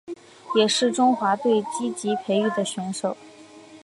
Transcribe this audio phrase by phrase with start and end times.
[0.55, 3.15] 也是中华队积极培育的选手。